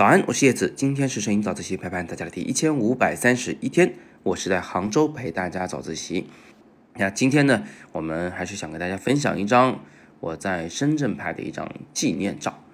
[0.00, 6.26] 早安，我是叶子，今天是摄影早自习陪伴大家的第一千五百三十一天，我是在杭州陪大家早自习。
[6.94, 9.78] 那今天呢，我们还是想跟大家分享一张
[10.20, 12.64] 我在深圳拍的一张纪念照。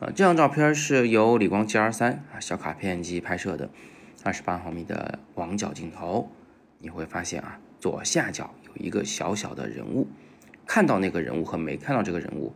[0.00, 3.70] 呃，这张照片是由理光 G R 三啊小卡片机拍摄的，
[4.22, 6.30] 二十八毫米的广角镜头。
[6.80, 10.08] 你会发现啊，左下角有一个小小的人物，
[10.66, 12.54] 看到那个人物和没看到这个人物，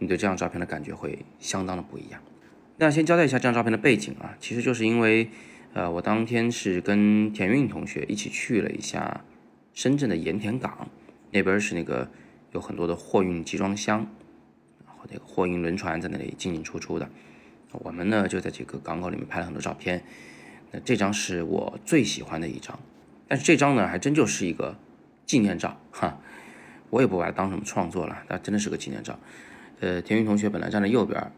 [0.00, 2.20] 你对这张照片的感觉会相当的不一样。
[2.80, 5.28] 那先交代一下这张照片的背景啊，其实就是因为，
[5.74, 9.22] 呃，我当天是跟田运同学一起去了一下
[9.74, 10.88] 深圳的盐田港，
[11.30, 12.10] 那边是那个
[12.52, 13.98] 有很多的货运集装箱，
[14.86, 17.06] 然后那个货运轮船在那里进进出出的，
[17.72, 20.02] 我们呢就在这个港口里面拍了很多照片。
[20.70, 22.80] 那这张是我最喜欢的一张，
[23.28, 24.74] 但是这张呢还真就是一个
[25.26, 26.18] 纪念照哈，
[26.88, 29.18] 我也不把它当什么创作了，它真的是个纪念照。
[29.80, 31.30] 呃，田运同学本来站在右边。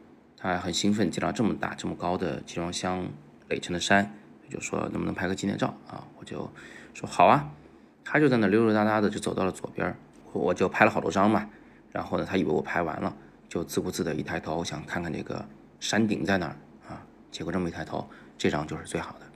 [0.42, 3.06] 他很兴奋，见到这么大、这么高的集装箱
[3.48, 4.12] 垒成的山，
[4.50, 6.04] 就说能不能拍个纪念照啊？
[6.18, 6.50] 我就
[6.94, 7.48] 说好啊。
[8.04, 9.96] 他就在那溜溜达达的就走到了左边，
[10.32, 11.48] 我就拍了好多张嘛。
[11.92, 13.16] 然后呢，他以为我拍完了，
[13.48, 15.46] 就自顾自的一抬头想看看这个
[15.78, 16.56] 山顶在哪儿
[16.88, 17.06] 啊。
[17.30, 19.26] 结果这么一抬头，这张就是最好的。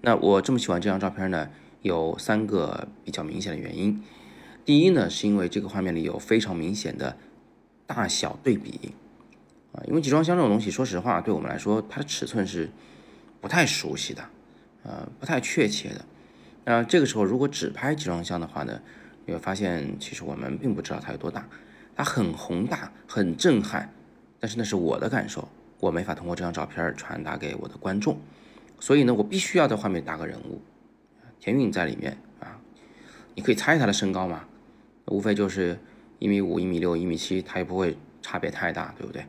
[0.00, 1.50] 那我这么喜欢这张照片呢，
[1.82, 4.02] 有三个比较明显的原因。
[4.64, 7.18] 第一呢，是因为这个画面里有非常明显的
[7.86, 8.94] 大小对比。
[9.72, 12.70] 啊，因为集装箱这种东西，说实话，对我们来说，它的尺寸是
[13.40, 14.22] 不太熟悉的，
[14.82, 16.04] 呃，不太确切的。
[16.64, 18.80] 那这个时候，如果只拍集装箱的话呢，
[19.26, 21.48] 你会发现，其实我们并不知道它有多大。
[21.94, 23.92] 它很宏大，很震撼，
[24.40, 25.48] 但是那是我的感受，
[25.78, 28.18] 我没法通过这张照片传达给我的观众。
[28.80, 30.60] 所以呢，我必须要在画面搭个人物，
[31.38, 32.58] 田运在里面啊。
[33.34, 34.44] 你可以猜他的身高嘛？
[35.06, 35.78] 无非就是
[36.18, 39.26] 一米五、一米六、一米七，他也不会差别太大，对不对？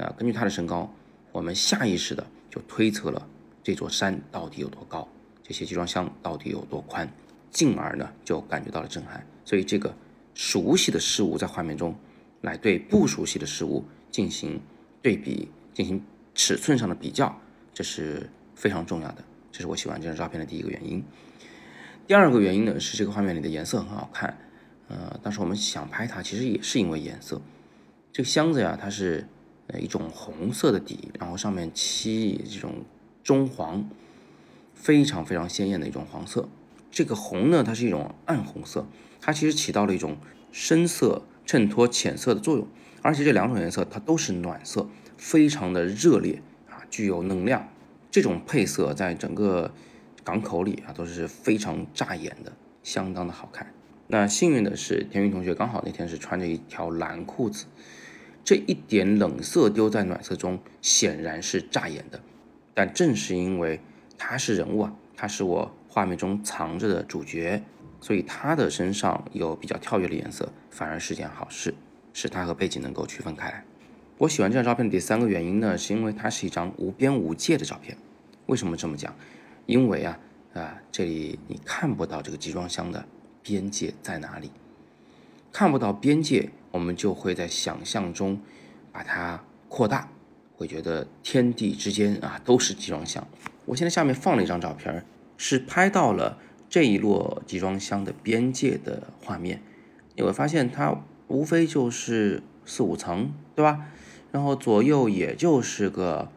[0.00, 0.90] 那根据他的身高，
[1.30, 3.28] 我们下意识的就推测了
[3.62, 5.06] 这座山到底有多高，
[5.42, 7.06] 这些集装箱到底有多宽，
[7.50, 9.22] 进而呢就感觉到了震撼。
[9.44, 9.94] 所以这个
[10.32, 11.94] 熟悉的事物在画面中
[12.40, 14.58] 来对不熟悉的事物进行
[15.02, 16.02] 对比，进行
[16.34, 17.38] 尺寸上的比较，
[17.74, 19.22] 这是非常重要的。
[19.52, 21.04] 这是我喜欢这张照片的第一个原因。
[22.06, 24.34] 第二个原因呢是这个画面里的颜色很好看，
[24.88, 27.38] 呃，当时我们想拍它，其实也是因为颜色。
[28.10, 29.26] 这个箱子呀，它是。
[29.78, 32.84] 一种红色的底，然后上面漆这种
[33.22, 33.88] 棕黄，
[34.74, 36.48] 非常非常鲜艳的一种黄色。
[36.90, 38.86] 这个红呢，它是一种暗红色，
[39.20, 40.16] 它其实起到了一种
[40.50, 42.66] 深色衬托浅色的作用。
[43.02, 47.68] 而且这两种颜色它都是暖色，非常的热烈啊，具有能量。
[48.10, 49.72] 这种配色在整个
[50.24, 53.72] 港口里啊都是非常扎眼的，相当的好看。
[54.08, 57.66] 那幸运的是，田云同学刚好那天是穿着一条蓝裤子。
[58.44, 62.20] 这一点冷色丢在暖色中，显然是扎眼的。
[62.74, 63.80] 但正是因为
[64.16, 67.62] 他是人物啊，他是我画面中藏着的主角，
[68.00, 71.74] 所以他的身上有比较跳跃的颜色，反而是件好事，
[72.12, 73.64] 使他和背景能够区分开来。
[74.18, 77.96] 我喜欢这张照片的第三个原因呢，是因为它是一张无边无界的照片。
[78.46, 79.14] 为什么这么讲？
[79.66, 80.18] 因为啊
[80.54, 83.04] 啊，这里你看不到这个集装箱的
[83.42, 84.50] 边界在哪里，
[85.52, 86.50] 看不到边界。
[86.70, 88.40] 我们就会在想象中
[88.92, 90.08] 把它扩大，
[90.56, 93.26] 会觉得天地之间啊都是集装箱。
[93.66, 95.04] 我现在下面放了一张照片，
[95.36, 96.38] 是拍到了
[96.68, 99.62] 这一摞集装箱的边界的画面。
[100.16, 103.86] 你会发现它无非就是四五层，对吧？
[104.32, 106.30] 然后左右也就是个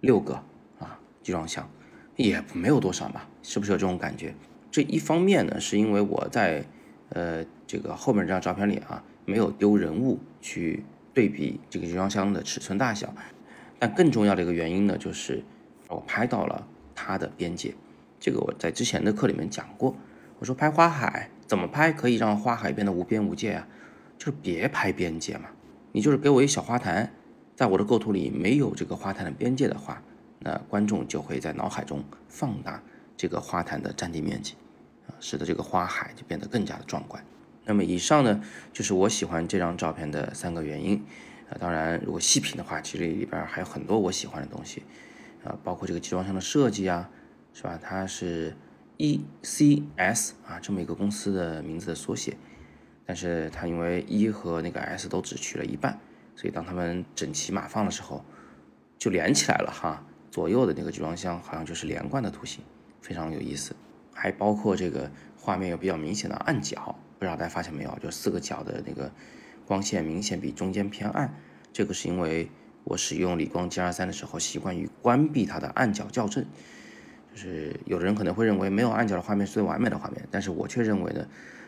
[0.00, 0.42] 六个
[0.78, 1.70] 啊集装箱，
[2.16, 4.34] 也没有多少嘛，是不是有这种感觉？
[4.70, 6.64] 这一方面呢，是因为我在
[7.10, 9.02] 呃这个后面这张照片里啊。
[9.28, 10.82] 没有丢人物去
[11.12, 13.12] 对比这个集装箱的尺寸大小，
[13.78, 15.44] 但更重要的一个原因呢，就是
[15.86, 17.74] 我拍到了它的边界。
[18.18, 19.94] 这个我在之前的课里面讲过，
[20.38, 23.68] 我说拍花海怎么拍可以让花海变得无边无界啊？
[24.16, 25.50] 就是别拍边界嘛，
[25.92, 27.12] 你就是给我一小花坛，
[27.54, 30.02] 在我的构图里没有这个花坛的边界的话，
[30.40, 32.82] 那观众就会在脑海中放大
[33.14, 34.54] 这个花坛的占地面积，
[35.20, 37.24] 使得这个花海就变得更加的壮观。
[37.64, 41.04] 那么以上呢，就是我喜欢这张照片的三个原因
[41.50, 41.56] 啊。
[41.60, 44.82] 当然，如果细品的话，其实里边还有很多我喜欢的东西
[45.44, 47.10] 啊，包括这个集装箱的设计啊，
[47.52, 47.78] 是吧？
[47.82, 48.56] 它是
[48.96, 52.36] E C S 啊这么一个公司的名字的缩写，
[53.04, 55.98] 但是它因为 E 和那个 S 都只取了一半，
[56.34, 58.24] 所以当它们整齐码放的时候，
[58.98, 60.04] 就连起来了哈。
[60.30, 62.62] 左右的那个集装箱好像就是连贯的图形，
[63.00, 63.74] 非常有意思。
[64.18, 66.96] 还包括这个画面有比较明显的暗角。
[67.18, 69.10] 不知道大家发现没有，就四个角的那个
[69.64, 71.32] 光线明显比中间偏暗，
[71.72, 72.50] 这个是因为
[72.84, 76.44] 我使用理光 G 二三的时候，习惯于关闭它的暗角校正。
[77.32, 81.26] 就是有的人可能会认为没有暗角的画面是最完美的画面，但是我却认为呢，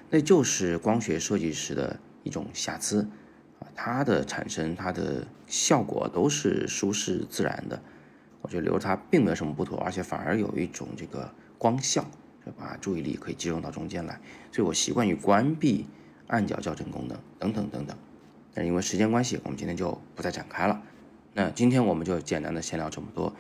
[0.09, 3.09] 那就是光学设计师的一种瑕疵
[3.61, 7.81] 啊，它的产生它的效果都是舒适自然的。
[8.43, 12.05] 我觉得留着它并没有什么不妥，而且反而有一种这个光效，
[12.59, 14.21] 把注意力可以集中到中间来。
[14.53, 15.87] 所以我习惯于关闭
[16.27, 17.97] 暗角校正功能等等等等。
[18.55, 20.83] 但是因为时间关系，我们今天就不再展开了。
[21.35, 23.33] 那今天我们就简单的先聊这么多。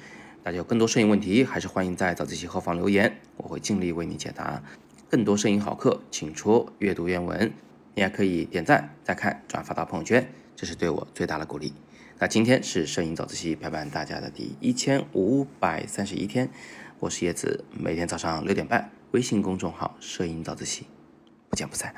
[0.43, 4.63] 大家有更多摄影问题，还是欢迎在早自习后方留言，我会尽力为你解答。
[5.11, 7.53] 更多摄影好课，请戳阅读原文。
[7.95, 11.75] 你还可以点赞、再看、转发到朋友圈，这是对我最大的鼓励。
[12.19, 16.49] 那今天是摄影早自习陪伴大家的第一千五百三十一天，
[17.01, 20.87] 我是叶子，每天早上六点半，微信公众号“摄影早自习”，
[21.51, 21.93] 不见不散。